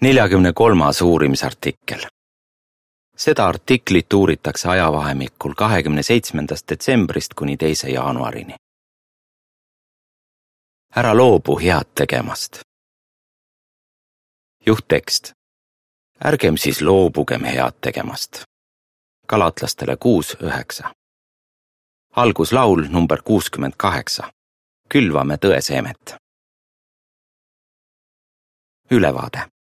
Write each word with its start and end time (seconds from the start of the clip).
neljakümne 0.00 0.52
kolmas 0.52 1.02
uurimisartikkel. 1.02 2.00
seda 3.16 3.46
artiklit 3.46 4.12
uuritakse 4.12 4.68
ajavahemikul 4.68 5.54
kahekümne 5.54 6.02
seitsmendast 6.02 6.68
detsembrist 6.68 7.34
kuni 7.34 7.56
teise 7.56 7.90
jaanuarini. 7.90 8.54
ära 10.96 11.16
loobu 11.16 11.58
head 11.58 11.84
tegemast. 11.94 12.60
juhttekst. 14.66 15.32
ärgem 16.24 16.56
siis 16.56 16.82
loobugem 16.82 17.44
head 17.44 17.72
tegemast. 17.80 18.42
galatlastele 19.28 19.96
kuus 19.96 20.36
üheksa. 20.42 20.94
alguslaul 22.16 22.86
number 22.88 23.22
kuuskümmend 23.22 23.74
kaheksa. 23.76 24.32
külvame 24.88 25.36
tõeseemet. 25.36 26.16
ülevaade 28.90 29.59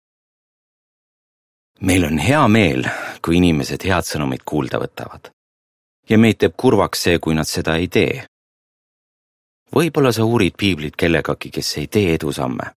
meil 1.81 2.05
on 2.05 2.17
hea 2.17 2.47
meel, 2.47 2.85
kui 3.25 3.37
inimesed 3.37 3.83
head 3.87 4.05
sõnumit 4.07 4.43
kuulda 4.45 4.79
võtavad. 4.79 5.31
ja 6.09 6.17
meid 6.17 6.37
teeb 6.37 6.53
kurvaks 6.57 7.03
see, 7.03 7.19
kui 7.19 7.33
nad 7.33 7.47
seda 7.47 7.75
ei 7.75 7.87
tee. 7.87 8.25
võib-olla 9.75 10.11
sa 10.11 10.25
uurid 10.25 10.53
piiblit 10.57 10.95
kellegagi, 10.95 11.49
kes 11.49 11.77
ei 11.77 11.87
tee 11.87 12.13
edusamme. 12.13 12.71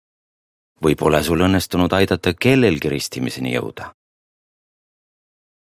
või 0.84 0.96
pole 0.96 1.24
sul 1.24 1.40
õnnestunud 1.40 1.94
aidata 1.94 2.34
kellelgi 2.34 2.90
ristimiseni 2.90 3.54
jõuda. 3.55 3.92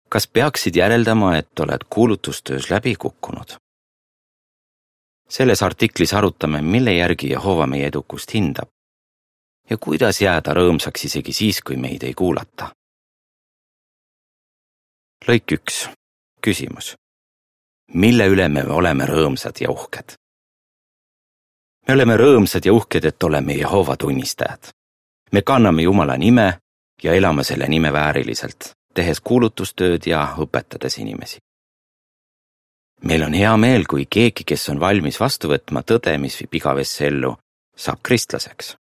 kas 0.10 0.28
peaksid 0.28 0.76
järeldama, 0.76 1.38
et 1.38 1.60
oled 1.60 1.84
kuulutustöös 1.90 2.70
läbi 2.70 2.96
kukkunud? 2.96 3.58
selles 5.30 5.64
artiklis 5.64 6.14
arutame, 6.14 6.62
mille 6.62 6.94
järgi 6.94 7.30
Jehova 7.30 7.66
meie 7.68 7.88
edukust 7.88 8.34
hindab 8.34 8.70
ja 9.70 9.78
kuidas 9.78 10.22
jääda 10.22 10.54
rõõmsaks 10.54 11.06
isegi 11.06 11.34
siis, 11.34 11.62
kui 11.62 11.76
meid 11.78 12.04
ei 12.04 12.14
kuulata 12.14 12.76
lõik 15.28 15.52
üks, 15.52 15.90
küsimus. 16.42 16.96
mille 17.94 18.28
üle 18.28 18.48
me 18.50 18.64
oleme 18.64 19.06
rõõmsad 19.06 19.62
ja 19.62 19.72
uhked? 19.72 20.16
me 21.88 21.94
oleme 21.94 22.18
rõõmsad 22.18 22.66
ja 22.66 22.74
uhked, 22.74 23.06
et 23.06 23.24
oleme 23.24 23.54
Jehova 23.54 23.98
tunnistajad. 23.98 24.70
me 25.32 25.42
kanname 25.42 25.82
Jumala 25.82 26.18
nime 26.18 26.60
ja 27.04 27.14
elame 27.14 27.44
selle 27.44 27.68
nime 27.68 27.94
vääriliselt, 27.94 28.72
tehes 28.94 29.22
kuulutustööd 29.22 30.06
ja 30.06 30.36
õpetades 30.38 31.00
inimesi. 31.00 31.38
meil 33.02 33.24
on 33.24 33.34
hea 33.34 33.58
meel, 33.58 33.86
kui 33.88 34.06
keegi, 34.06 34.44
kes 34.44 34.70
on 34.70 34.80
valmis 34.80 35.20
vastu 35.20 35.50
võtma 35.50 35.82
tõde, 35.84 36.18
mis 36.18 36.40
viib 36.40 36.54
igavesse 36.54 37.08
ellu, 37.08 37.38
saab 37.76 38.00
kristlaseks. 38.04 38.76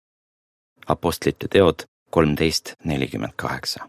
Apostlite 0.87 1.48
teod 1.48 1.85
kolmteist 2.11 2.75
nelikümmend 2.85 3.33
kaheksa 3.37 3.89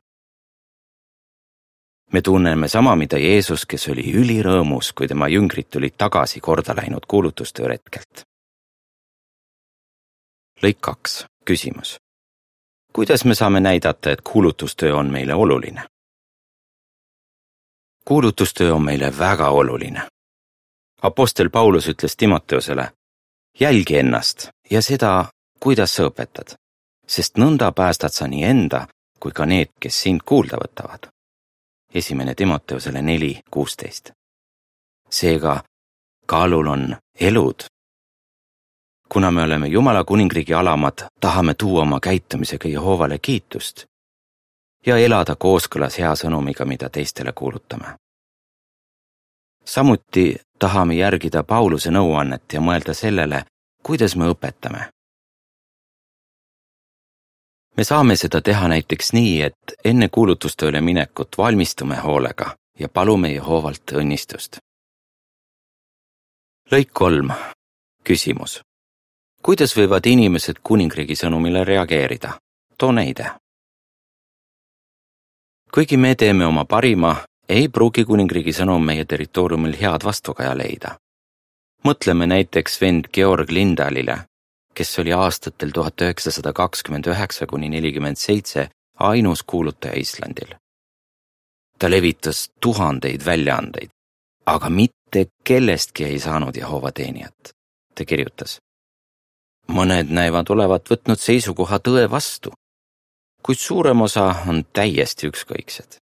me 2.14 2.22
tunneme 2.22 2.67
sama, 2.67 2.95
mida 2.95 3.17
Jeesus, 3.17 3.66
kes 3.66 3.89
oli 3.89 4.14
ülirõõmus, 4.14 4.94
kui 4.94 5.08
tema 5.08 5.28
jüngrid 5.28 5.70
tulid 5.70 5.95
tagasi 5.98 6.39
korda 6.39 6.75
läinud 6.75 7.06
kuulutustöö 7.08 7.67
retkelt. 7.67 8.23
lõik 10.64 10.78
kaks, 10.81 11.25
küsimus. 11.45 11.97
kuidas 12.94 13.25
me 13.25 13.36
saame 13.36 13.59
näidata, 13.59 14.12
et 14.12 14.22
kuulutustöö 14.22 14.95
on 14.95 15.12
meile 15.12 15.34
oluline? 15.34 15.84
kuulutustöö 18.06 18.73
on 18.73 18.84
meile 18.86 19.17
väga 19.17 19.50
oluline. 19.50 20.08
Apostel 21.02 21.50
Paulus 21.50 21.88
ütles 21.88 22.16
Timoteusele, 22.17 22.92
jälgi 23.59 23.97
ennast 23.97 24.50
ja 24.72 24.81
seda, 24.81 25.25
kuidas 25.59 25.95
sa 25.95 26.03
õpetad, 26.03 26.56
sest 27.08 27.38
nõnda 27.38 27.72
päästad 27.72 28.14
sa 28.14 28.28
nii 28.28 28.44
enda 28.44 28.88
kui 29.19 29.31
ka 29.31 29.45
need, 29.45 29.73
kes 29.80 30.02
sind 30.02 30.22
kuulda 30.25 30.58
võtavad 30.58 31.15
esimene 31.96 32.36
Timoteusele 32.36 33.02
neli 33.02 33.40
kuusteist. 33.52 34.12
seega 35.10 35.64
kaalul 36.26 36.68
on 36.68 36.97
elud. 37.19 37.59
kuna 39.09 39.31
me 39.31 39.44
oleme 39.44 39.68
Jumala 39.68 40.03
kuningriigi 40.03 40.53
alamad, 40.53 41.08
tahame 41.19 41.53
tuua 41.53 41.81
oma 41.81 42.00
käitumisega 42.00 42.69
Jehovale 42.69 43.19
kiitust 43.19 43.86
ja 44.86 44.97
elada 44.97 45.36
kooskõlas 45.36 46.00
hea 46.00 46.16
sõnumiga, 46.16 46.66
mida 46.66 46.90
teistele 46.90 47.31
kuulutame. 47.31 47.86
samuti 49.66 50.36
tahame 50.59 50.96
järgida 50.96 51.44
Pauluse 51.44 51.90
nõuannet 51.92 52.53
ja 52.53 52.62
mõelda 52.62 52.94
sellele, 52.94 53.46
kuidas 53.84 54.16
me 54.16 54.25
õpetame 54.25 54.94
me 57.78 57.84
saame 57.84 58.16
seda 58.16 58.41
teha 58.41 58.68
näiteks 58.68 59.13
nii, 59.13 59.41
et 59.41 59.75
enne 59.86 60.09
kuulutustööle 60.09 60.81
minekut 60.81 61.38
valmistume 61.38 61.96
hoolega 61.96 62.56
ja 62.80 62.90
palume 62.90 63.31
Jehovalt 63.34 63.91
õnnistust. 63.91 64.58
lõik 66.72 66.90
kolm, 66.94 67.30
küsimus. 68.03 68.62
kuidas 69.44 69.78
võivad 69.78 70.06
inimesed 70.06 70.59
kuningriigi 70.63 71.16
sõnumile 71.16 71.63
reageerida? 71.63 72.40
too 72.78 72.91
näide. 72.91 73.31
kuigi 75.74 75.97
me 75.97 76.16
teeme 76.16 76.46
oma 76.46 76.66
parima, 76.66 77.16
ei 77.50 77.69
pruugi 77.69 78.06
kuningriigi 78.06 78.53
sõnum 78.53 78.86
meie 78.86 79.06
territooriumil 79.06 79.75
head 79.81 80.03
vastukaja 80.03 80.57
leida. 80.57 80.96
mõtleme 81.86 82.28
näiteks 82.28 82.81
vend 82.81 83.06
Georg 83.13 83.52
Lindalile, 83.52 84.18
kes 84.75 85.00
oli 85.00 85.13
aastatel 85.13 85.72
tuhat 85.74 86.02
üheksasada 86.02 86.53
kakskümmend 86.53 87.08
üheksa 87.08 87.47
kuni 87.47 87.69
nelikümmend 87.69 88.19
seitse 88.19 88.69
ainus 89.00 89.44
kuulutaja 89.44 89.94
Islandil. 90.00 90.56
ta 91.80 91.91
levitas 91.91 92.50
tuhandeid 92.62 93.25
väljaandeid, 93.25 93.90
aga 94.46 94.69
mitte 94.69 95.25
kellestki 95.44 96.06
ei 96.06 96.19
saanud 96.19 96.56
Jehova 96.56 96.91
teenijat, 96.91 97.52
ta 97.96 98.06
kirjutas. 98.06 98.59
mõned 99.68 100.09
näivad 100.09 100.50
olevat 100.50 100.90
võtnud 100.92 101.19
seisukoha 101.19 101.80
tõe 101.80 102.09
vastu, 102.12 102.52
kuid 103.44 103.57
suurem 103.57 104.02
osa 104.02 104.36
on 104.47 104.66
täiesti 104.74 105.28
ükskõiksed 105.28 106.05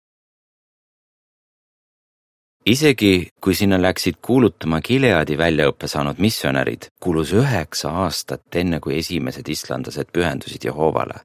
isegi 2.65 3.29
kui 3.41 3.55
sinna 3.55 3.81
läksid 3.81 4.21
kuulutama 4.21 4.81
Gileadi 4.81 5.37
väljaõppe 5.37 5.87
saanud 5.87 6.19
missionärid, 6.21 6.87
kulus 6.99 7.33
üheksa 7.33 7.89
aastat, 8.03 8.45
enne 8.55 8.79
kui 8.79 8.97
esimesed 8.97 9.47
islandlased 9.49 10.11
pühendusid 10.13 10.65
Jehovale 10.65 11.21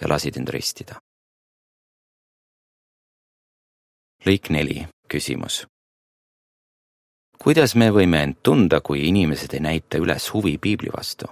ja 0.00 0.08
lasid 0.08 0.36
end 0.36 0.48
ristida. 0.48 1.00
lõik 4.24 4.48
neli, 4.50 4.86
küsimus. 5.08 5.66
kuidas 7.38 7.74
me 7.74 7.90
võime 7.90 8.22
end 8.22 8.36
tunda, 8.42 8.80
kui 8.80 9.08
inimesed 9.08 9.52
ei 9.54 9.60
näita 9.60 9.98
üles 9.98 10.32
huvi 10.32 10.58
piibli 10.58 10.90
vastu? 10.96 11.26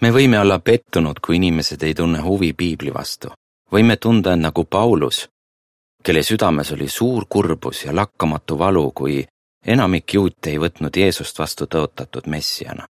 me 0.00 0.10
võime 0.10 0.40
olla 0.40 0.58
pettunud, 0.58 1.20
kui 1.20 1.36
inimesed 1.36 1.82
ei 1.82 1.94
tunne 1.94 2.20
huvi 2.20 2.52
piibli 2.52 2.94
vastu. 2.94 3.28
võime 3.72 3.96
tunda 3.96 4.32
end 4.32 4.42
nagu 4.42 4.64
Paulus, 4.64 5.28
kelle 6.02 6.22
südames 6.22 6.72
oli 6.72 6.88
suur 6.88 7.26
kurbus 7.28 7.84
ja 7.84 7.96
lakkamatu 7.96 8.58
valu, 8.58 8.90
kui 8.90 9.26
enamik 9.66 10.14
juute 10.14 10.50
ei 10.50 10.58
võtnud 10.58 10.96
Jeesust 10.96 11.38
vastu 11.38 11.66
tõotatud 11.66 12.26
messiana. 12.26 12.86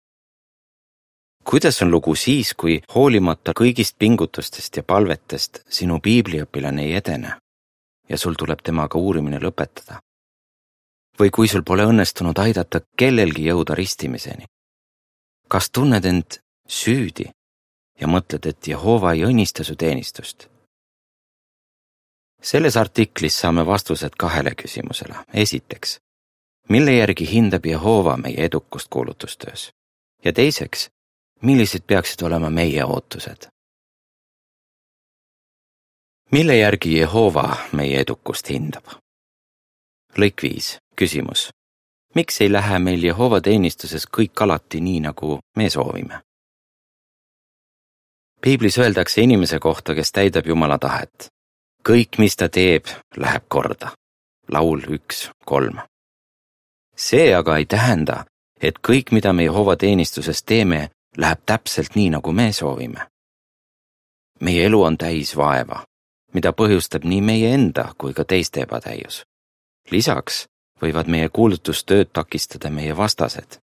kuidas 1.44 1.82
on 1.82 1.92
lugu 1.92 2.16
siis, 2.16 2.54
kui 2.54 2.82
hoolimata 2.96 3.52
kõigist 3.60 3.96
pingutustest 3.98 4.78
ja 4.78 4.84
palvetest 4.84 5.64
sinu 5.70 6.00
piibliõpilane 6.00 6.84
ei 6.84 6.94
edene 6.94 7.38
ja 8.10 8.18
sul 8.18 8.34
tuleb 8.34 8.62
temaga 8.64 9.00
uurimine 9.00 9.40
lõpetada? 9.40 10.00
või 11.20 11.30
kui 11.30 11.48
sul 11.48 11.64
pole 11.64 11.84
õnnestunud 11.84 12.40
aidata 12.40 12.82
kellelgi 12.98 13.46
jõuda 13.46 13.76
ristimiseni? 13.76 14.46
kas 15.48 15.70
tunned 15.70 16.06
end 16.06 16.40
süüdi 16.68 17.30
ja 18.00 18.08
mõtled, 18.08 18.46
et 18.46 18.68
Jehova 18.68 19.14
ei 19.14 19.26
õnnista 19.26 19.64
su 19.64 19.76
teenistust 19.76 20.48
selles 22.42 22.78
artiklis 22.78 23.40
saame 23.42 23.66
vastused 23.66 24.10
kahele 24.18 24.52
küsimusele. 24.56 25.16
esiteks, 25.34 26.00
mille 26.70 26.94
järgi 26.94 27.32
hindab 27.32 27.66
Jehova 27.66 28.18
meie 28.18 28.46
edukust 28.46 28.88
kuulutustöös? 28.90 29.72
ja 30.26 30.34
teiseks, 30.34 30.90
millised 31.42 31.82
peaksid 31.88 32.22
olema 32.22 32.50
meie 32.50 32.86
ootused? 32.86 33.48
mille 36.32 36.58
järgi 36.58 36.98
Jehova 36.98 37.58
meie 37.72 38.00
edukust 38.00 38.50
hindab? 38.50 38.86
lõik 40.18 40.44
viis, 40.44 40.78
küsimus. 40.96 41.50
miks 42.16 42.42
ei 42.42 42.52
lähe 42.52 42.80
meil 42.80 43.04
Jehova 43.04 43.42
teenistuses 43.42 44.08
kõik 44.18 44.42
alati 44.42 44.82
nii, 44.82 45.00
nagu 45.00 45.40
me 45.58 45.70
soovime? 45.70 46.22
piiblis 48.42 48.78
öeldakse 48.78 49.22
inimese 49.22 49.60
kohta, 49.60 49.96
kes 49.96 50.12
täidab 50.12 50.48
Jumala 50.48 50.78
tahet 50.78 51.30
kõik, 51.88 52.18
mis 52.18 52.36
ta 52.36 52.50
teeb, 52.50 52.86
läheb 53.18 53.44
korda. 53.48 53.92
laul 54.52 54.82
üks, 54.90 55.30
kolm. 55.46 55.80
see 56.96 57.36
aga 57.36 57.58
ei 57.58 57.66
tähenda, 57.66 58.26
et 58.62 58.80
kõik, 58.88 59.12
mida 59.12 59.34
me 59.34 59.44
Jehova 59.44 59.76
teenistuses 59.76 60.44
teeme, 60.44 60.90
läheb 61.18 61.40
täpselt 61.46 61.96
nii, 61.96 62.10
nagu 62.10 62.32
me 62.32 62.52
soovime. 62.54 63.08
meie 64.40 64.66
elu 64.66 64.84
on 64.84 64.98
täis 64.98 65.36
vaeva, 65.38 65.84
mida 66.34 66.54
põhjustab 66.54 67.04
nii 67.04 67.22
meie 67.22 67.54
enda 67.54 67.94
kui 67.98 68.14
ka 68.14 68.24
teiste 68.24 68.62
ebatäius. 68.62 69.24
lisaks 69.92 70.46
võivad 70.82 71.08
meie 71.08 71.30
kuulutustööd 71.30 72.10
takistada 72.14 72.70
meie 72.70 72.98
vastased. 72.98 73.60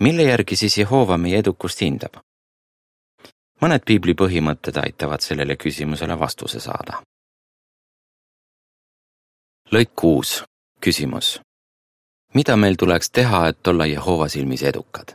mille 0.00 0.22
järgi 0.22 0.56
siis 0.56 0.78
Jehova 0.78 1.16
meie 1.16 1.38
edukust 1.38 1.80
hindab? 1.80 2.16
Mõned 3.62 3.84
piibli 3.86 4.14
põhimõtted 4.18 4.76
aitavad 4.82 5.22
sellele 5.22 5.56
küsimusele 5.56 6.18
vastuse 6.18 6.60
saada. 6.60 7.02
lõik 9.72 9.92
kuus, 9.96 10.44
küsimus. 10.80 11.40
mida 12.34 12.56
meil 12.56 12.76
tuleks 12.76 13.10
teha, 13.10 13.48
et 13.48 13.66
olla 13.66 13.86
Jehova 13.86 14.28
silmis 14.28 14.62
edukad? 14.62 15.14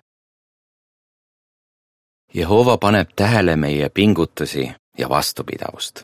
Jehova 2.33 2.77
paneb 2.77 3.09
tähele 3.15 3.55
meie 3.55 3.89
pingutusi 3.89 4.71
ja 4.97 5.09
vastupidavust. 5.09 6.01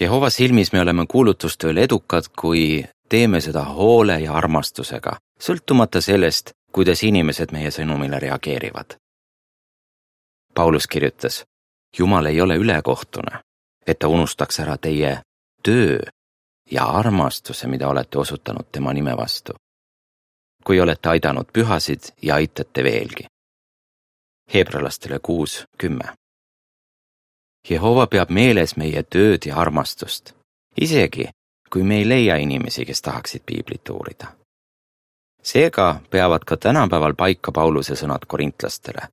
Jehova 0.00 0.30
silmis 0.30 0.72
me 0.72 0.80
oleme 0.80 1.06
kuulutustööl 1.06 1.76
edukad, 1.76 2.24
kui 2.38 2.84
teeme 3.08 3.40
seda 3.40 3.64
hoole 3.64 4.20
ja 4.20 4.32
armastusega, 4.32 5.16
sõltumata 5.40 6.00
sellest, 6.00 6.50
kuidas 6.72 7.02
inimesed 7.02 7.52
meie 7.52 7.70
sõnumile 7.70 8.18
reageerivad. 8.18 8.96
Paulus 10.54 10.86
kirjutas, 10.86 11.44
Jumal 11.98 12.26
ei 12.26 12.40
ole 12.40 12.56
ülekohtune, 12.56 13.40
et 13.86 13.98
ta 13.98 14.08
unustaks 14.08 14.60
ära 14.60 14.76
teie 14.78 15.20
töö 15.62 15.98
ja 16.70 16.84
armastuse, 16.84 17.66
mida 17.66 17.88
olete 17.88 18.18
osutanud 18.18 18.66
tema 18.72 18.92
nime 18.92 19.16
vastu. 19.16 19.52
kui 20.64 20.80
olete 20.80 21.08
aidanud 21.08 21.46
pühasid 21.52 22.00
ja 22.22 22.34
aitate 22.34 22.84
veelgi. 22.84 23.24
Heebrealastele 24.54 25.18
kuus 25.18 25.64
kümme. 25.78 26.14
Jehova 27.70 28.06
peab 28.06 28.30
meeles 28.30 28.76
meie 28.76 29.02
tööd 29.02 29.46
ja 29.46 29.56
armastust, 29.56 30.34
isegi 30.80 31.28
kui 31.72 31.82
me 31.82 31.96
ei 31.96 32.08
leia 32.08 32.36
inimesi, 32.36 32.84
kes 32.84 33.02
tahaksid 33.02 33.42
piiblit 33.46 33.88
uurida. 33.88 34.26
seega 35.42 36.00
peavad 36.10 36.44
ka 36.46 36.56
tänapäeval 36.56 37.14
paika 37.14 37.52
Pauluse 37.52 37.94
sõnad 37.94 38.26
korintlastele. 38.28 39.08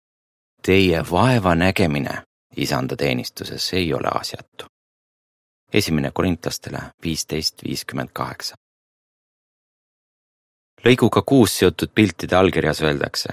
Teie 0.66 1.04
vaeva 1.12 1.56
nägemine 1.56 2.24
isanda 2.58 2.96
teenistuses 2.96 3.74
ei 3.74 3.94
ole 3.94 4.10
asjatu. 4.14 4.66
esimene 5.74 6.12
korintlastele 6.12 6.80
viisteist 7.04 7.64
viiskümmend 7.64 8.10
kaheksa. 8.14 8.56
lõiguga 10.86 11.22
kuus 11.26 11.58
seotud 11.60 11.90
piltide 11.96 12.36
allkirjas 12.36 12.82
öeldakse. 12.82 13.30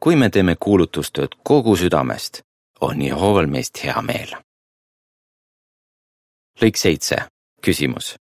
kui 0.00 0.16
me 0.16 0.30
teeme 0.30 0.56
kuulutustööd 0.60 1.28
kogu 1.42 1.76
südamest, 1.76 2.42
on 2.80 3.02
Jehoval 3.02 3.46
meist 3.46 3.84
hea 3.84 4.02
meel. 4.02 4.36
lõik 6.60 6.76
seitse, 6.76 7.16
küsimus 7.62 8.16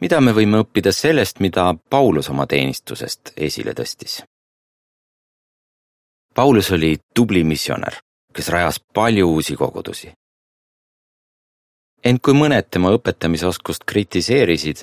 mida 0.00 0.20
me 0.20 0.32
võime 0.36 0.62
õppida 0.64 0.92
sellest, 0.92 1.40
mida 1.40 1.74
Paulus 1.90 2.30
oma 2.32 2.46
teenistusest 2.46 3.34
esile 3.36 3.74
tõstis? 3.76 4.20
Paulus 6.40 6.72
oli 6.72 6.96
tubli 7.14 7.44
missionär, 7.44 7.94
kes 8.32 8.48
rajas 8.48 8.80
palju 8.94 9.26
uusi 9.28 9.56
kogudusi. 9.56 10.12
ent 12.04 12.22
kui 12.24 12.32
mõned 12.32 12.70
tema 12.70 12.88
õpetamisoskust 12.96 13.84
kritiseerisid, 13.84 14.78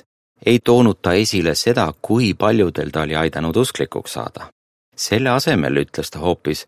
ei 0.46 0.60
toonud 0.62 1.00
ta 1.02 1.16
esile 1.18 1.54
seda, 1.58 1.88
kui 2.02 2.28
paljudel 2.34 2.92
ta 2.94 3.02
oli 3.02 3.16
aidanud 3.16 3.56
usklikuks 3.56 4.12
saada. 4.12 4.52
selle 4.96 5.30
asemel 5.30 5.82
ütles 5.82 6.10
ta 6.10 6.18
hoopis, 6.18 6.66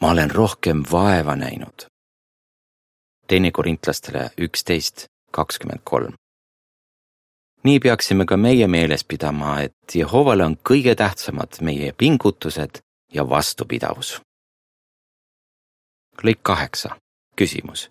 ma 0.00 0.10
olen 0.10 0.30
rohkem 0.30 0.82
vaeva 0.92 1.36
näinud. 1.36 1.86
teine 3.26 3.50
korintlastele 3.50 4.30
üksteist 4.38 5.04
kakskümmend 5.30 5.80
kolm 5.84 6.14
nii 7.64 7.78
peaksime 7.80 8.26
ka 8.26 8.36
meie 8.36 8.66
meeles 8.66 9.04
pidama, 9.04 9.60
et 9.60 9.94
Jehovale 9.94 10.44
on 10.44 10.56
kõige 10.56 10.94
tähtsamad 10.94 11.60
meie 11.60 11.92
pingutused 11.92 12.82
ja 13.14 13.28
vastupidavus. 13.28 14.20
lõik 16.22 16.40
kaheksa, 16.42 16.96
küsimus. 17.36 17.90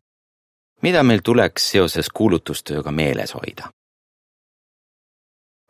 mida 0.82 1.04
meil 1.04 1.22
tuleks 1.24 1.72
seoses 1.72 2.10
kuulutustööga 2.10 2.92
meeles 2.92 3.34
hoida? 3.34 3.70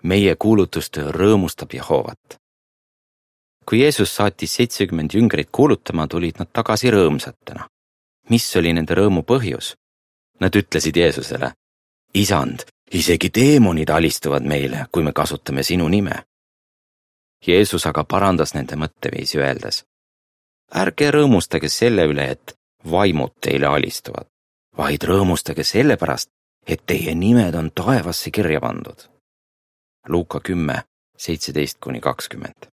meie 0.04 0.36
kuulutustöö 0.36 1.12
rõõmustab 1.12 1.74
Jehovat. 1.74 2.38
kui 3.70 3.80
Jeesus 3.80 4.16
saatis 4.16 4.56
seitsekümmend 4.56 5.14
jüngrit 5.14 5.50
kuulutama, 5.52 6.08
tulid 6.08 6.36
nad 6.40 6.48
tagasi 6.54 6.92
rõõmsatena. 6.92 7.68
mis 8.30 8.56
oli 8.56 8.74
nende 8.74 8.94
rõõmu 8.94 9.24
põhjus? 9.24 9.76
Nad 10.40 10.56
ütlesid 10.56 10.98
Jeesusele, 10.98 11.54
isand, 12.14 12.66
isegi 12.92 13.30
teemonid 13.30 13.90
alistuvad 13.90 14.44
meile, 14.44 14.86
kui 14.92 15.04
me 15.04 15.14
kasutame 15.14 15.64
sinu 15.64 15.88
nime. 15.88 16.24
Jeesus 17.48 17.86
aga 17.88 18.04
parandas 18.04 18.54
nende 18.54 18.76
mõtteviisi, 18.76 19.38
öeldes. 19.38 19.84
ärge 20.76 21.12
rõõmustage 21.12 21.70
selle 21.70 22.06
üle, 22.10 22.32
et 22.32 22.56
vaimud 22.92 23.34
teile 23.42 23.68
alistuvad, 23.68 24.28
vaid 24.78 25.04
rõõmustage 25.04 25.64
sellepärast, 25.64 26.30
et 26.68 26.82
teie 26.86 27.16
nimed 27.16 27.56
on 27.56 27.72
taevasse 27.72 28.32
kirja 28.32 28.62
pandud. 28.62 29.10
Luuka 30.08 30.40
kümme, 30.40 30.84
seitseteist 31.18 31.78
kuni 31.80 32.00
kakskümmend. 32.00 32.68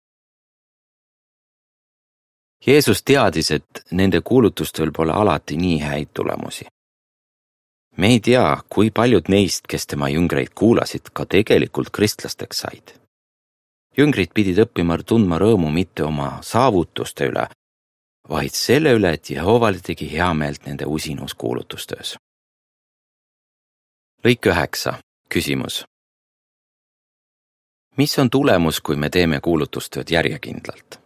Jeesus 2.67 3.03
teadis, 3.03 3.51
et 3.51 3.83
nende 3.91 4.21
kuulutustel 4.21 4.91
pole 4.91 5.11
alati 5.11 5.57
nii 5.57 5.79
häid 5.79 6.09
tulemusi 6.13 6.65
me 7.99 8.07
ei 8.07 8.19
tea, 8.19 8.57
kui 8.69 8.91
paljud 8.95 9.27
neist, 9.27 9.67
kes 9.67 9.87
tema 9.91 10.07
jüngreid 10.09 10.53
kuulasid, 10.55 11.11
ka 11.13 11.25
tegelikult 11.25 11.91
kristlasteks 11.91 12.63
said. 12.63 12.98
Jüngrid 13.97 14.33
pidid 14.33 14.59
õppima 14.65 14.97
tundma 15.03 15.39
rõõmu 15.39 15.71
mitte 15.71 16.03
oma 16.03 16.39
saavutuste 16.41 17.29
üle, 17.31 17.47
vaid 18.29 18.53
selle 18.53 18.93
üle, 18.97 19.13
et 19.13 19.29
Jehovale 19.29 19.79
tegi 19.83 20.09
heameelt 20.11 20.65
nende 20.65 20.85
usinus 20.85 21.33
kuulutustöös. 21.33 22.17
lõik 24.23 24.45
üheksa, 24.45 24.99
küsimus. 25.29 25.85
mis 27.97 28.19
on 28.19 28.29
tulemus, 28.29 28.81
kui 28.81 28.95
me 28.95 29.09
teeme 29.09 29.39
kuulutustööd 29.39 30.11
järjekindlalt? 30.11 30.99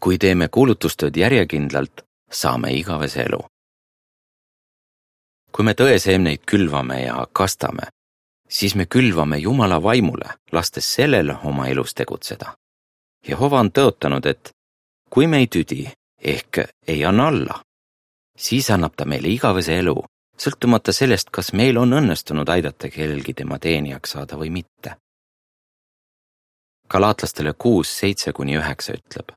kui 0.00 0.18
teeme 0.18 0.48
kuulutustööd 0.48 1.16
järjekindlalt, 1.16 2.04
saame 2.30 2.72
igavese 2.72 3.22
elu 3.22 3.40
kui 5.52 5.64
me 5.64 5.74
tõeseemneid 5.74 6.44
külvame 6.46 7.02
ja 7.02 7.26
kastame, 7.32 7.90
siis 8.50 8.74
me 8.74 8.86
külvame 8.86 9.38
Jumala 9.38 9.82
vaimule, 9.82 10.34
lastes 10.52 10.94
sellel 10.94 11.30
oma 11.44 11.66
elus 11.68 11.94
tegutseda. 11.94 12.54
Jehova 13.28 13.60
on 13.60 13.70
tõotanud, 13.70 14.26
et 14.26 14.50
kui 15.10 15.26
me 15.26 15.38
ei 15.38 15.46
tüdi 15.46 15.84
ehk 16.20 16.64
ei 16.86 17.04
anna 17.04 17.28
alla, 17.28 17.60
siis 18.36 18.70
annab 18.70 18.96
ta 18.96 19.04
meile 19.04 19.28
igavese 19.28 19.76
elu, 19.78 19.96
sõltumata 20.40 20.92
sellest, 20.92 21.30
kas 21.30 21.52
meil 21.52 21.78
on 21.78 21.92
õnnestunud 21.92 22.48
aidata 22.48 22.88
kellelgi 22.88 23.34
tema 23.42 23.58
teenijaks 23.58 24.16
saada 24.16 24.38
või 24.40 24.50
mitte. 24.50 24.96
galaatlastele 26.90 27.52
kuus, 27.52 27.98
seitse 27.98 28.32
kuni 28.32 28.56
üheksa 28.58 28.92
ütleb. 28.92 29.32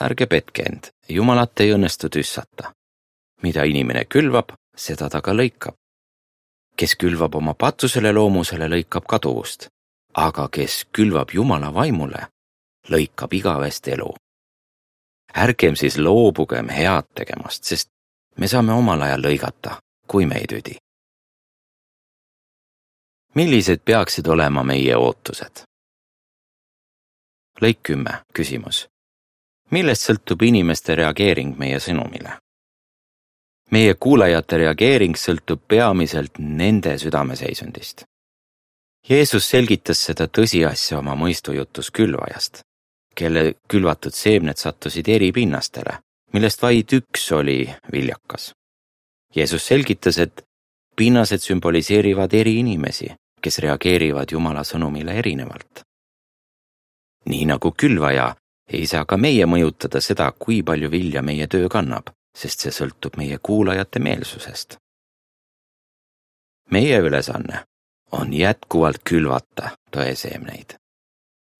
ärge 0.00 0.26
petke 0.26 0.62
end, 0.62 0.90
Jumalat 1.08 1.60
ei 1.60 1.72
õnnestu 1.72 2.08
tüssata. 2.08 2.72
mida 3.42 3.64
inimene 3.64 4.04
külvab, 4.04 4.52
seda 4.76 5.08
ta 5.08 5.20
ka 5.20 5.32
lõikab. 5.32 5.74
Kes 6.76 6.96
külvab 6.96 7.34
oma 7.34 7.54
patusele 7.54 8.12
loomusele, 8.12 8.68
lõikab 8.68 9.06
kaduvust, 9.08 9.68
aga 10.14 10.48
kes 10.52 10.84
külvab 10.92 11.32
Jumala 11.34 11.72
vaimule, 11.74 12.26
lõikab 12.90 13.32
igavest 13.32 13.88
elu. 13.88 14.14
ärgem 15.36 15.76
siis 15.76 15.98
loobugem 15.98 16.68
head 16.68 17.04
tegemast, 17.14 17.64
sest 17.64 17.88
me 18.36 18.48
saame 18.48 18.72
omal 18.72 19.02
ajal 19.02 19.20
lõigata, 19.20 19.76
kui 20.06 20.26
me 20.26 20.36
ei 20.36 20.46
tüdi. 20.46 20.76
millised 23.34 23.80
peaksid 23.84 24.26
olema 24.26 24.62
meie 24.62 24.96
ootused? 24.96 25.64
lõik 27.60 27.82
kümme, 27.82 28.22
küsimus. 28.34 28.86
millest 29.70 30.08
sõltub 30.08 30.42
inimeste 30.42 30.94
reageering 30.94 31.56
meie 31.58 31.80
sõnumile? 31.80 32.45
Meie 33.70 33.94
kuulajate 33.94 34.60
reageering 34.62 35.16
sõltub 35.18 35.62
peamiselt 35.68 36.38
nende 36.38 36.96
südameseisundist. 36.98 38.04
Jeesus 39.08 39.48
selgitas 39.50 40.00
seda 40.08 40.26
tõsiasja 40.26 40.98
oma 40.98 41.14
mõistujutus 41.18 41.92
külvajast, 41.94 42.62
kelle 43.14 43.54
külvatud 43.70 44.14
seemned 44.14 44.58
sattusid 44.58 45.08
eri 45.08 45.32
pinnastele, 45.32 45.98
millest 46.34 46.62
vaid 46.62 46.92
üks 46.98 47.30
oli 47.32 47.60
viljakas. 47.92 48.52
Jeesus 49.36 49.66
selgitas, 49.66 50.18
et 50.18 50.42
pinnased 50.96 51.42
sümboliseerivad 51.44 52.34
eri 52.34 52.58
inimesi, 52.58 53.12
kes 53.42 53.58
reageerivad 53.62 54.32
Jumala 54.32 54.64
sõnumile 54.64 55.18
erinevalt. 55.18 55.82
nii 57.26 57.44
nagu 57.44 57.72
külvaja 57.72 58.36
ei 58.70 58.86
saa 58.86 59.04
ka 59.04 59.16
meie 59.16 59.46
mõjutada 59.46 60.00
seda, 60.00 60.30
kui 60.38 60.62
palju 60.62 60.90
vilja 60.90 61.22
meie 61.22 61.46
töö 61.46 61.68
kannab, 61.68 62.10
sest 62.36 62.66
see 62.66 62.74
sõltub 62.74 63.16
meie 63.16 63.38
kuulajate 63.42 63.98
meelsusest. 63.98 64.76
meie 66.70 66.98
ülesanne 66.98 67.64
on 68.12 68.32
jätkuvalt 68.32 69.00
külvata 69.04 69.70
tõeseemneid. 69.96 70.76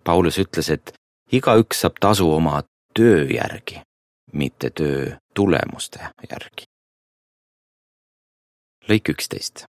Paulus 0.05 0.39
ütles, 0.39 0.71
et 0.71 0.93
igaüks 1.33 1.81
saab 1.81 1.99
tasu 2.01 2.31
oma 2.33 2.63
töö 2.95 3.25
järgi, 3.31 3.81
mitte 4.33 4.71
töö 4.71 5.17
tulemuste 5.35 5.99
järgi. 6.31 6.65
lõik 8.89 9.09
üksteist. 9.15 9.65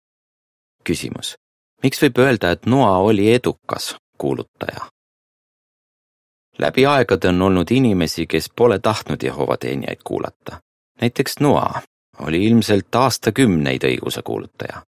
küsimus. 0.85 1.35
miks 1.82 2.02
võib 2.02 2.18
öelda, 2.18 2.50
et 2.50 2.66
Noa 2.66 2.99
oli 2.99 3.35
edukas 3.35 3.97
kuulutaja? 4.18 4.88
läbi 6.59 6.87
aegade 6.87 7.28
on 7.28 7.42
olnud 7.42 7.71
inimesi, 7.71 8.26
kes 8.26 8.50
pole 8.56 8.78
tahtnud 8.78 9.23
Jehova 9.23 9.56
teenijaid 9.56 10.00
kuulata. 10.04 10.61
Näiteks 11.00 11.40
Noa 11.40 11.82
oli 12.20 12.44
ilmselt 12.44 12.94
aastakümneid 12.94 13.84
õiguse 13.84 14.22
kuulutaja. 14.22 14.82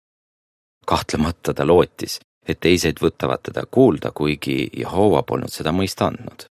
kahtlemata 0.86 1.54
ta 1.54 1.68
lootis, 1.68 2.20
et 2.48 2.60
teised 2.60 2.98
võtavad 3.02 3.40
teda 3.44 3.64
kuulda, 3.72 4.12
kuigi 4.12 4.70
Jehova 4.78 5.24
polnud 5.24 5.50
seda 5.50 5.72
mõista 5.72 6.06
andnud. 6.06 6.46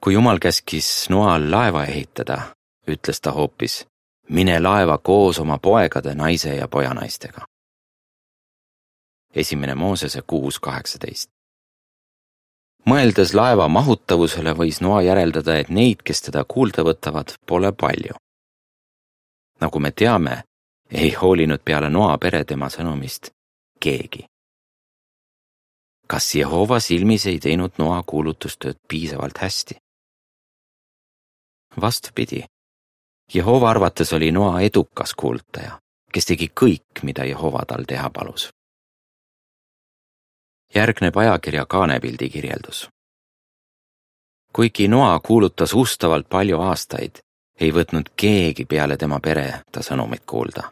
kui 0.00 0.14
Jumal 0.14 0.38
käskis 0.38 1.10
Noal 1.10 1.50
laeva 1.50 1.84
ehitada, 1.84 2.38
ütles 2.88 3.20
ta 3.20 3.32
hoopis, 3.32 3.86
mine 4.28 4.60
laeva 4.60 4.98
koos 4.98 5.38
oma 5.38 5.58
poegade, 5.58 6.14
naise 6.14 6.54
ja 6.54 6.68
pojanaistega. 6.68 7.46
esimene 9.34 9.74
Moosese 9.74 10.22
kuus 10.22 10.58
kaheksateist 10.58 11.35
mõeldes 12.86 13.34
laeva 13.34 13.68
mahutavusele, 13.68 14.54
võis 14.54 14.80
Noa 14.80 15.02
järeldada, 15.02 15.58
et 15.58 15.68
neid, 15.68 16.02
kes 16.06 16.22
teda 16.28 16.44
kuulda 16.44 16.84
võtavad, 16.86 17.34
pole 17.46 17.72
palju. 17.72 18.14
nagu 19.60 19.78
me 19.80 19.90
teame, 19.90 20.42
ei 20.90 21.12
hoolinud 21.14 21.60
peale 21.64 21.90
Noa 21.90 22.18
pere 22.18 22.44
tema 22.44 22.68
sõnumist 22.68 23.30
keegi. 23.80 24.26
kas 26.06 26.34
Jehova 26.34 26.80
silmis 26.80 27.26
ei 27.26 27.38
teinud 27.38 27.72
Noa 27.78 28.02
kuulutustööd 28.06 28.78
piisavalt 28.88 29.38
hästi? 29.38 29.76
vastupidi, 31.80 32.44
Jehova 33.34 33.70
arvates 33.70 34.12
oli 34.12 34.32
Noa 34.32 34.60
edukas 34.60 35.14
kuulutaja, 35.14 35.80
kes 36.12 36.24
tegi 36.24 36.50
kõik, 36.60 37.02
mida 37.02 37.24
Jehova 37.24 37.64
tal 37.66 37.84
teha 37.84 38.10
palus 38.10 38.55
järgneb 40.74 41.16
ajakirja 41.16 41.66
kaanepildi 41.66 42.28
kirjeldus. 42.28 42.88
kuigi 44.52 44.88
Noa 44.88 45.20
kuulutas 45.20 45.74
ustavalt 45.74 46.28
palju 46.28 46.60
aastaid, 46.60 47.18
ei 47.60 47.70
võtnud 47.72 48.08
keegi 48.16 48.64
peale 48.64 48.96
tema 48.96 49.20
pere 49.20 49.62
ta 49.72 49.80
sõnumit 49.80 50.24
kuulda. 50.26 50.70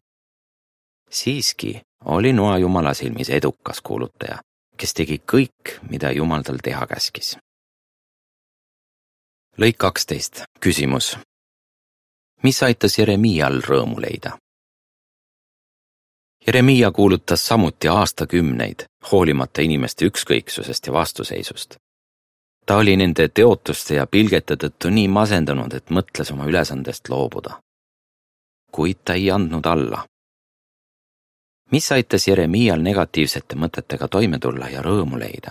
siiski 1.10 1.80
oli 2.04 2.32
Noa 2.32 2.58
Jumala 2.58 2.94
silmis 2.94 3.30
edukas 3.30 3.80
kuulutaja, 3.80 4.38
kes 4.76 4.94
tegi 4.94 5.22
kõik, 5.32 5.80
mida 5.90 6.12
Jumal 6.12 6.42
tal 6.42 6.58
teha 6.62 6.86
käskis. 6.86 7.36
lõik 9.58 9.76
kaksteist, 9.78 10.42
küsimus. 10.60 11.18
mis 12.42 12.62
aitas 12.62 12.98
Jeremial 12.98 13.60
rõõmu 13.60 14.00
leida? 14.00 14.38
Jeremiia 16.46 16.90
kuulutas 16.90 17.46
samuti 17.46 17.88
aastakümneid, 17.88 18.84
hoolimata 19.12 19.62
inimeste 19.62 20.04
ükskõiksusest 20.04 20.86
ja 20.86 20.92
vastuseisust. 20.92 21.76
ta 22.66 22.76
oli 22.76 22.96
nende 22.96 23.28
teotuste 23.28 23.94
ja 23.94 24.06
pilgete 24.06 24.56
tõttu 24.56 24.90
nii 24.90 25.08
masendunud, 25.08 25.72
et 25.74 25.90
mõtles 25.90 26.32
oma 26.32 26.44
ülesandest 26.44 27.08
loobuda. 27.08 27.60
kuid 28.72 28.96
ta 29.04 29.14
ei 29.14 29.30
andnud 29.30 29.66
alla. 29.66 30.04
mis 31.70 31.92
aitas 31.92 32.28
Jeremiial 32.28 32.80
negatiivsete 32.80 33.56
mõtetega 33.56 34.08
toime 34.08 34.38
tulla 34.38 34.68
ja 34.68 34.82
rõõmu 34.82 35.18
leida? 35.18 35.50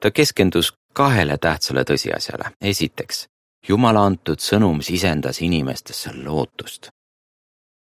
ta 0.00 0.10
keskendus 0.10 0.74
kahele 0.92 1.38
tähtsale 1.38 1.84
tõsiasjale. 1.84 2.50
esiteks, 2.60 3.28
Jumala 3.68 4.04
antud 4.04 4.38
sõnum 4.38 4.82
sisendas 4.82 5.42
inimestesse 5.42 6.10
lootust. 6.24 6.88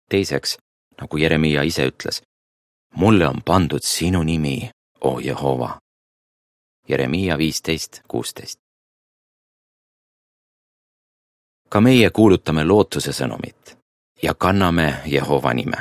teiseks, 0.09 0.59
nagu 1.03 1.17
Jeremiia 1.17 1.63
ise 1.63 1.87
ütles. 1.91 2.23
mulle 2.95 3.29
on 3.29 3.43
pandud 3.45 3.83
sinu 3.83 4.23
nimi, 4.23 4.71
o 5.01 5.21
Jehova. 5.21 5.81
Jeremiia 6.89 7.39
viisteist, 7.39 8.01
kuusteist. 8.09 8.59
ka 11.69 11.81
meie 11.81 12.11
kuulutame 12.11 12.65
lootuse 12.65 13.13
sõnumit 13.17 13.79
ja 14.23 14.35
kanname 14.35 15.03
Jehova 15.07 15.55
nime. 15.55 15.79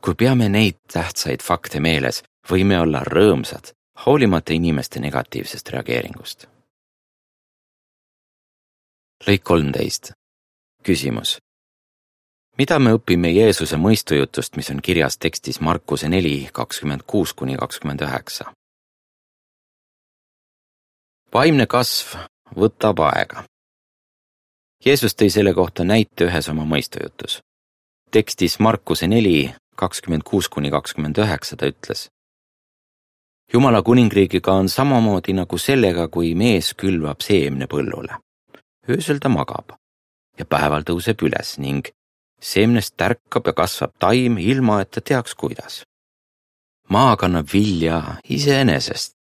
kui 0.00 0.14
peame 0.14 0.48
neid 0.48 0.76
tähtsaid 0.92 1.42
fakte 1.42 1.80
meeles, 1.80 2.22
võime 2.50 2.80
olla 2.80 3.02
rõõmsad, 3.04 3.74
hoolimata 4.06 4.52
inimeste 4.52 5.00
negatiivsest 5.00 5.68
reageeringust. 5.68 6.46
lõik 9.26 9.42
kolmteist. 9.42 10.12
küsimus 10.82 11.38
mida 12.58 12.78
me 12.78 12.92
õpime 12.98 13.30
Jeesuse 13.32 13.76
mõistujutust, 13.76 14.56
mis 14.56 14.70
on 14.70 14.82
kirjas 14.82 15.18
tekstis 15.18 15.60
Markuse 15.60 16.08
neli, 16.08 16.48
kakskümmend 16.52 17.06
kuus 17.06 17.34
kuni 17.34 17.56
kakskümmend 17.56 18.02
üheksa? 18.02 18.52
vaimne 21.34 21.66
kasv 21.66 22.16
võtab 22.56 23.02
aega. 23.04 23.44
Jeesus 24.84 25.14
tõi 25.18 25.30
selle 25.30 25.52
kohta 25.54 25.84
näite 25.84 26.24
ühes 26.24 26.48
oma 26.48 26.64
mõistujutus. 26.64 27.40
tekstis 28.10 28.58
Markuse 28.58 29.06
neli, 29.06 29.54
kakskümmend 29.76 30.22
kuus 30.22 30.48
kuni 30.48 30.70
kakskümmend 30.70 31.18
üheksa 31.18 31.56
ta 31.56 31.66
ütles. 31.66 32.08
jumala 33.52 33.82
kuningriigiga 33.82 34.52
on 34.52 34.68
samamoodi 34.68 35.32
nagu 35.32 35.58
sellega, 35.58 36.08
kui 36.08 36.34
mees 36.34 36.74
külvab 36.74 37.20
seemne 37.20 37.66
põllule. 37.66 38.18
öösel 38.88 39.18
ta 39.18 39.28
magab 39.28 39.76
ja 40.38 40.44
päeval 40.44 40.82
tõuseb 40.82 41.22
üles 41.22 41.58
ning 41.58 41.88
seemnest 42.40 42.94
tärkab 42.96 43.46
ja 43.46 43.52
kasvab 43.52 43.94
taim, 43.98 44.38
ilma 44.38 44.80
et 44.82 44.90
ta 44.90 45.00
teaks, 45.00 45.34
kuidas. 45.34 45.82
maa 46.88 47.16
kannab 47.16 47.46
vilja 47.52 48.16
iseenesest 48.24 49.14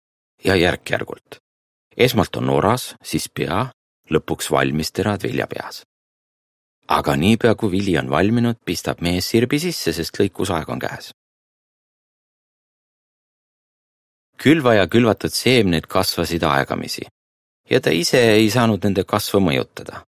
ja 0.44 0.56
järk-järgult. 0.56 1.40
esmalt 1.98 2.36
on 2.36 2.50
oras, 2.50 2.96
siis 3.04 3.30
pea, 3.30 3.72
lõpuks 4.12 4.52
valmis 4.52 4.92
terad 4.92 5.24
viljapeas. 5.24 5.84
aga 6.88 7.16
niipea, 7.16 7.56
kui 7.56 7.72
vili 7.72 7.98
on 7.98 8.10
valminud, 8.10 8.58
pistab 8.66 9.02
mees 9.02 9.30
sirbi 9.30 9.60
sisse, 9.60 9.94
sest 9.94 10.20
lõikusaeg 10.20 10.70
on 10.70 10.80
käes. 10.80 11.12
külvaja 14.44 14.88
külvatud 14.88 15.32
seemned 15.32 15.88
kasvasid 15.88 16.44
aegamisi 16.44 17.06
ja 17.70 17.80
ta 17.82 17.90
ise 17.90 18.20
ei 18.20 18.50
saanud 18.52 18.84
nende 18.84 19.04
kasvu 19.04 19.40
mõjutada 19.40 20.04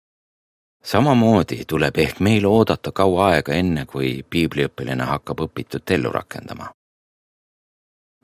samamoodi 0.86 1.66
tuleb 1.68 1.98
ehk 1.98 2.20
meil 2.20 2.46
oodata 2.46 2.92
kaua 2.92 3.28
aega, 3.28 3.54
enne 3.54 3.86
kui 3.86 4.26
piibliõpilane 4.30 5.04
hakkab 5.10 5.42
õpitut 5.48 5.92
ellu 5.92 6.12
rakendama. 6.12 6.70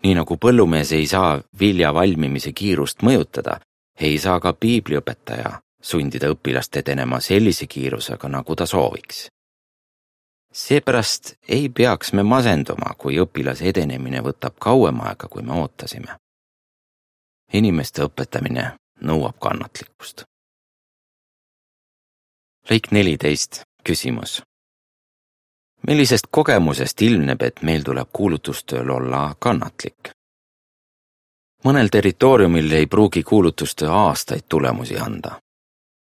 nii 0.04 0.14
nagu 0.18 0.38
põllumees 0.38 0.92
ei 0.98 1.08
saa 1.08 1.42
vilja 1.60 1.94
valmimise 1.94 2.52
kiirust 2.52 3.04
mõjutada, 3.06 3.60
ei 4.00 4.18
saa 4.18 4.40
ka 4.40 4.54
piibliõpetaja 4.54 5.60
sundida 5.82 6.30
õpilast 6.34 6.78
edenema 6.78 7.20
sellise 7.20 7.68
kiirusega, 7.68 8.28
nagu 8.28 8.56
ta 8.56 8.66
sooviks. 8.66 9.28
seepärast 10.54 11.34
ei 11.48 11.70
peaks 11.70 12.14
me 12.14 12.24
masenduma, 12.24 12.94
kui 12.98 13.20
õpilase 13.20 13.66
edenemine 13.66 14.22
võtab 14.22 14.54
kauem 14.60 15.02
aega, 15.02 15.28
kui 15.28 15.42
me 15.42 15.54
ootasime. 15.54 16.16
inimeste 17.54 18.04
õpetamine 18.04 18.72
nõuab 19.02 19.40
kannatlikkust 19.40 20.31
lõik 22.70 22.92
neliteist, 22.92 23.64
küsimus. 23.84 24.42
millisest 25.88 26.28
kogemusest 26.32 27.02
ilmneb, 27.02 27.42
et 27.42 27.62
meil 27.62 27.84
tuleb 27.84 28.10
kuulutustööl 28.14 28.90
olla 28.90 29.36
kannatlik? 29.40 30.12
mõnel 31.66 31.90
territooriumil 31.92 32.72
ei 32.72 32.88
pruugi 32.88 33.24
kuulutustöö 33.24 33.90
aastaid 33.90 34.46
tulemusi 34.50 34.98
anda. 34.98 35.40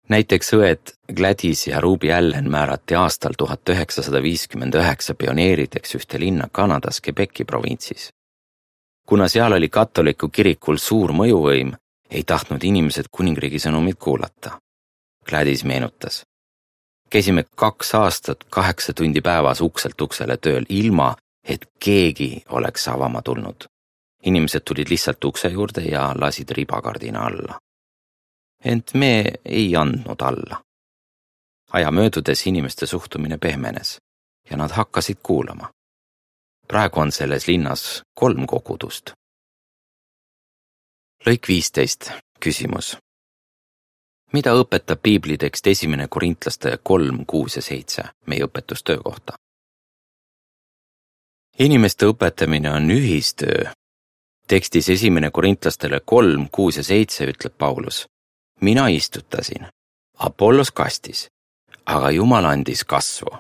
näiteks 0.08 0.52
õed 0.52 0.92
Gladys 1.16 1.66
ja 1.66 1.80
Ruby 1.80 2.12
Allen 2.12 2.50
määrati 2.50 2.94
aastal 2.94 3.32
tuhat 3.38 3.68
üheksasada 3.68 4.22
viiskümmend 4.22 4.74
üheksa 4.74 5.14
pioneerideks 5.14 5.94
ühte 5.94 6.20
linna 6.20 6.48
Kanadas 6.52 7.00
Quebeci 7.00 7.44
provintsis. 7.44 8.12
kuna 9.06 9.28
seal 9.28 9.52
oli 9.52 9.68
katoliku 9.68 10.28
kirikul 10.28 10.76
suur 10.76 11.12
mõjuvõim, 11.12 11.72
ei 12.10 12.22
tahtnud 12.22 12.64
inimesed 12.64 13.04
kuningriigi 13.10 13.58
sõnumit 13.58 13.98
kuulata. 13.98 14.60
Gladys 15.24 15.64
meenutas 15.64 16.24
käisime 17.14 17.44
kaks 17.56 17.94
aastat 17.94 18.44
kaheksa 18.50 18.92
tundi 18.92 19.21
päevas 19.21 19.61
ukselt 19.61 20.00
uksele 20.00 20.37
tööl, 20.37 20.64
ilma 20.68 21.14
et 21.44 21.66
keegi 21.85 22.42
oleks 22.49 22.88
avama 22.88 23.23
tulnud. 23.23 23.64
inimesed 24.25 24.61
tulid 24.64 24.88
lihtsalt 24.90 25.25
ukse 25.25 25.49
juurde 25.49 25.80
ja 25.80 26.14
lasid 26.18 26.50
ribakardina 26.50 27.26
alla. 27.26 27.59
ent 28.64 28.94
me 28.94 29.33
ei 29.44 29.76
andnud 29.76 30.21
alla. 30.21 30.62
aja 31.73 31.90
möödudes 31.90 32.47
inimeste 32.47 32.87
suhtumine 32.87 33.38
pehmenes 33.38 33.99
ja 34.50 34.56
nad 34.56 34.71
hakkasid 34.71 35.16
kuulama. 35.23 35.71
praegu 36.68 37.00
on 37.00 37.12
selles 37.12 37.49
linnas 37.49 38.02
kolm 38.14 38.47
kogudust. 38.47 39.11
lõik 41.26 41.49
viisteist, 41.49 42.11
küsimus. 42.40 43.03
Mida 44.34 44.50
õpetab 44.58 44.98
piiblitekst 45.02 45.66
esimene 45.70 46.08
korintlaste 46.10 46.78
kolm, 46.82 47.22
kuus 47.26 47.56
ja 47.56 47.62
seitse 47.62 48.02
meie 48.26 48.44
õpetustöö 48.44 48.98
kohta? 49.02 49.38
inimeste 51.58 52.06
õpetamine 52.06 52.70
on 52.70 52.90
ühistöö. 52.90 53.70
tekstis 54.46 54.88
esimene 54.88 55.30
korintlastele 55.30 56.00
kolm, 56.04 56.48
kuus 56.52 56.76
ja 56.76 56.82
seitse 56.82 57.24
ütleb 57.24 57.54
Paulus. 57.58 58.06
mina 58.60 58.88
istutasin, 58.88 59.66
Apollos 60.18 60.70
kastis, 60.70 61.28
aga 61.86 62.10
Jumal 62.10 62.44
andis 62.44 62.84
kasvu. 62.84 63.38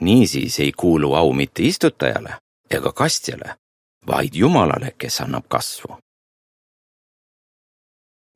niisiis 0.00 0.60
ei 0.60 0.72
kuulu 0.72 1.14
au 1.14 1.32
mitte 1.32 1.62
istutajale 1.62 2.36
ega 2.70 2.92
kastjale, 2.92 3.54
vaid 4.06 4.34
Jumalale, 4.34 4.94
kes 4.98 5.20
annab 5.20 5.44
kasvu. 5.48 5.98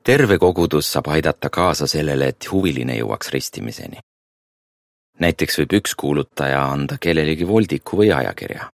Terve 0.05 0.39
kogudus 0.39 0.93
saab 0.93 1.09
aidata 1.09 1.51
kaasa 1.51 1.87
sellele, 1.87 2.29
et 2.29 2.53
huviline 2.53 2.97
jõuaks 2.99 3.33
ristimiseni 3.33 4.01
näiteks 5.21 5.59
võib 5.61 5.77
üks 5.81 5.95
kuulutaja 5.97 6.61
anda 6.73 6.99
kellelegi 7.01 7.49
voldiku 7.49 8.01
või 8.01 8.13
ajakirja. 8.17 8.71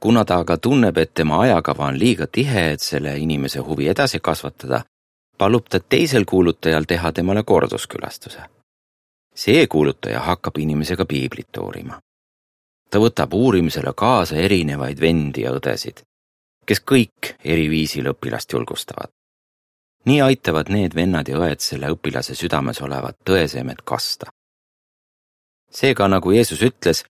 kuna 0.00 0.24
ta 0.24 0.38
aga 0.40 0.56
tunneb, 0.56 0.98
et 0.98 1.14
tema 1.14 1.40
ajakava 1.40 1.86
on 1.86 1.98
liiga 1.98 2.26
tihe, 2.26 2.70
et 2.72 2.80
selle 2.80 3.18
inimese 3.18 3.60
huvi 3.60 3.88
edasi 3.88 4.20
kasvatada, 4.20 4.84
palub 5.38 5.66
ta 5.68 5.80
teisel 5.80 6.24
kuulutajal 6.24 6.84
teha 6.84 7.12
temale 7.12 7.42
korduskülastuse. 7.42 8.40
see 9.34 9.66
kuulutaja 9.66 10.20
hakkab 10.20 10.58
inimesega 10.58 11.04
piiblit 11.04 11.56
uurima. 11.56 12.00
ta 12.90 12.98
võtab 12.98 13.34
uurimisele 13.34 13.92
kaasa 13.96 14.36
erinevaid 14.36 15.00
vendi 15.00 15.42
ja 15.42 15.52
õdesid, 15.52 16.02
kes 16.66 16.80
kõik 16.80 17.34
eri 17.44 17.70
viisil 17.70 18.06
õpilast 18.06 18.52
julgustavad. 18.52 19.10
Nii 20.04 20.20
aitavad 20.24 20.70
need 20.72 20.94
vennad 20.94 21.28
ja 21.28 21.38
õed 21.38 21.60
selle 21.60 21.90
õpilase 21.92 22.34
südames 22.34 22.80
olevat 22.80 23.18
tõeseemet 23.24 23.82
kasta 23.84 24.30
seega, 25.70 26.08
nagu 26.08 26.32
Jeesus 26.34 26.62
ütles, 26.66 27.04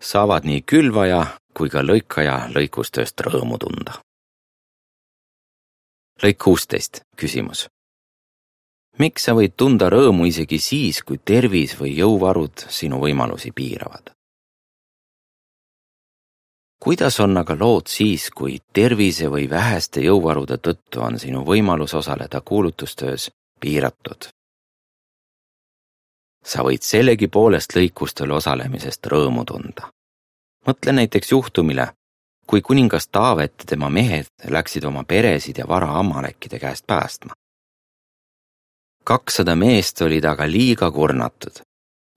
saavad 0.00 0.46
nii 0.48 0.62
külvaja 0.66 1.24
kui 1.56 1.70
ka 1.70 1.82
lõikaja 1.84 2.50
lõikustööst 2.54 3.20
rõõmu 3.26 3.58
tunda. 3.58 4.00
lõik 6.22 6.36
kuusteist, 6.36 7.00
küsimus. 7.16 7.68
miks 8.98 9.24
sa 9.24 9.32
võid 9.32 9.54
tunda 9.56 9.88
rõõmu 9.88 10.26
isegi 10.26 10.58
siis, 10.58 11.02
kui 11.02 11.18
tervis 11.18 11.78
või 11.80 11.96
jõuvarud 11.96 12.66
sinu 12.68 13.00
võimalusi 13.00 13.52
piiravad? 13.52 14.12
Kuidas 16.80 17.20
on 17.20 17.36
aga 17.36 17.56
lood 17.60 17.86
siis, 17.86 18.30
kui 18.30 18.58
tervise 18.72 19.28
või 19.30 19.50
väheste 19.50 20.00
jõuvarude 20.00 20.58
tõttu 20.58 21.04
on 21.04 21.18
sinu 21.18 21.44
võimalus 21.44 21.94
osaleda 21.94 22.40
kuulutustöös 22.40 23.30
piiratud? 23.60 24.28
sa 26.44 26.62
võid 26.64 26.80
sellegipoolest 26.82 27.74
lõikustel 27.76 28.32
osalemisest 28.32 29.06
rõõmu 29.06 29.44
tunda. 29.44 29.90
mõtle 30.66 30.92
näiteks 30.92 31.32
juhtumile, 31.32 31.92
kui 32.46 32.62
kuningas 32.62 33.08
Taavet 33.08 33.54
ja 33.58 33.64
tema 33.66 33.88
mehed 33.88 34.26
läksid 34.48 34.84
oma 34.84 35.04
peresid 35.04 35.58
ja 35.58 35.68
vara 35.68 35.98
ammalekkide 35.98 36.58
käest 36.58 36.86
päästma. 36.86 37.32
kakssada 39.04 39.56
meest 39.56 40.02
olid 40.02 40.24
aga 40.24 40.50
liiga 40.50 40.90
kurnatud 40.90 41.60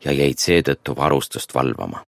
ja 0.06 0.12
jäid 0.12 0.38
seetõttu 0.38 0.96
varustust 0.96 1.54
valvama. 1.54 2.04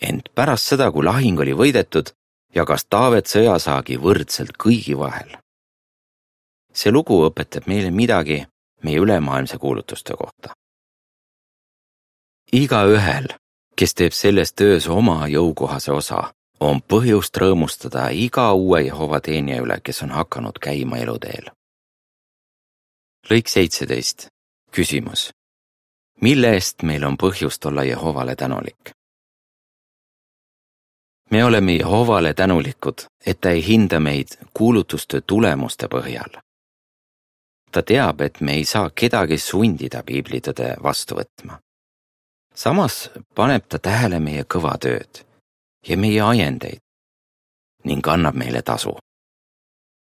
Ent 0.00 0.28
pärast 0.34 0.66
seda, 0.72 0.90
kui 0.92 1.04
lahing 1.04 1.40
oli 1.40 1.52
võidetud, 1.52 2.12
jagas 2.54 2.84
Taavet 2.84 3.26
sõjasaagi 3.26 3.98
võrdselt 4.00 4.56
kõigi 4.58 4.98
vahel. 4.98 5.36
see 6.72 6.90
lugu 6.92 7.24
õpetab 7.26 7.66
meile 7.66 7.90
midagi 7.90 8.46
meie 8.82 8.98
ülemaailmse 8.98 9.58
kuulutuste 9.58 10.14
kohta 10.14 10.54
igaühel, 12.52 13.28
kes 13.76 13.94
teeb 13.94 14.12
selles 14.12 14.52
töös 14.52 14.88
oma 14.88 15.26
jõukohase 15.28 15.92
osa, 15.92 16.22
on 16.60 16.82
põhjust 16.82 17.36
rõõmustada 17.36 18.10
iga 18.12 18.50
uue 18.52 18.82
Jehova 18.84 19.20
teenija 19.20 19.62
üle, 19.62 19.80
kes 19.82 20.02
on 20.02 20.10
hakanud 20.10 20.58
käima 20.58 20.98
eluteel. 20.98 21.50
lõik 23.30 23.48
seitseteist, 23.48 24.28
küsimus. 24.72 25.30
mille 26.20 26.54
eest 26.54 26.82
meil 26.82 27.04
on 27.04 27.16
põhjust 27.16 27.66
olla 27.66 27.84
Jehovale 27.84 28.36
tänulik? 28.36 28.92
Me 31.30 31.44
oleme 31.44 31.72
Jehovale 31.72 32.34
tänulikud, 32.34 33.06
et 33.26 33.40
ta 33.40 33.50
ei 33.50 33.66
hinda 33.66 34.00
meid 34.00 34.28
kuulutuste 34.54 35.20
tulemuste 35.20 35.86
põhjal. 35.86 36.40
ta 37.72 37.82
teab, 37.82 38.20
et 38.20 38.40
me 38.40 38.52
ei 38.52 38.64
saa 38.64 38.90
kedagi 38.90 39.38
sundida 39.38 40.02
piiblitõde 40.02 40.76
vastu 40.82 41.14
võtma 41.14 41.58
samas 42.54 43.10
paneb 43.34 43.64
ta 43.68 43.78
tähele 43.78 44.18
meie 44.20 44.44
kõva 44.44 44.74
tööd 44.84 45.22
ja 45.88 45.96
meie 45.96 46.20
ajendeid 46.22 46.82
ning 47.88 48.08
annab 48.08 48.36
meile 48.36 48.62
tasu. 48.62 48.96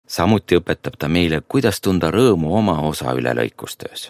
samuti 0.08 0.56
õpetab 0.56 0.96
ta 1.00 1.08
meile, 1.08 1.42
kuidas 1.42 1.82
tunda 1.82 2.12
rõõmu 2.12 2.54
oma 2.60 2.80
osa 2.88 3.12
üle 3.20 3.34
lõikustöös. 3.40 4.10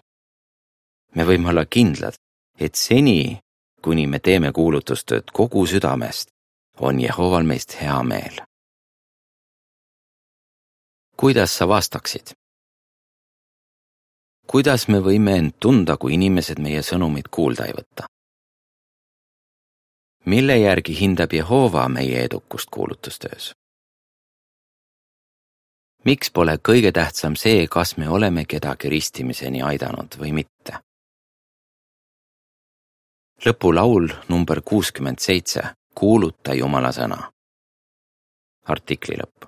me 1.16 1.24
võime 1.26 1.50
olla 1.50 1.66
kindlad, 1.66 2.14
et 2.60 2.76
seni, 2.76 3.40
kuni 3.82 4.08
me 4.08 4.20
teeme 4.20 4.52
kuulutustööd 4.52 5.32
kogu 5.34 5.66
südamest, 5.66 6.30
on 6.80 7.00
Jehoval 7.02 7.44
meist 7.44 7.82
hea 7.82 8.04
meel. 8.04 8.42
kuidas 11.18 11.58
sa 11.58 11.68
vastaksid? 11.68 12.32
kuidas 14.48 14.88
me 14.88 15.00
võime 15.00 15.38
end 15.38 15.54
tunda, 15.60 15.98
kui 15.98 16.14
inimesed 16.14 16.60
meie 16.60 16.82
sõnumit 16.82 17.28
kuulda 17.32 17.66
ei 17.66 17.74
võta? 17.74 18.08
mille 20.26 20.58
järgi 20.58 21.00
hindab 21.00 21.34
Jehova 21.34 21.88
meie 21.90 22.24
edukust 22.24 22.70
kuulutustöös? 22.70 23.52
miks 26.06 26.32
pole 26.32 26.58
kõige 26.70 26.92
tähtsam 26.92 27.36
see, 27.36 27.68
kas 27.68 27.98
me 27.98 28.10
oleme 28.10 28.46
kedagi 28.46 28.90
ristimiseni 28.90 29.62
aidanud 29.62 30.20
või 30.20 30.32
mitte? 30.32 30.80
lõpulaul 33.46 34.14
number 34.30 34.62
kuuskümmend 34.62 35.20
seitse, 35.20 35.62
kuuluta 35.98 36.54
Jumala 36.54 36.92
sõna. 36.94 37.18
artikli 38.68 39.16
lõpp 39.18 39.48